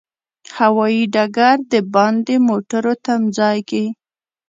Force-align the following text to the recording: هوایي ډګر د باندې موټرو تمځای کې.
هوایي 0.57 1.03
ډګر 1.13 1.57
د 1.71 1.73
باندې 1.93 2.35
موټرو 2.47 2.93
تمځای 3.05 3.57
کې. 3.69 3.85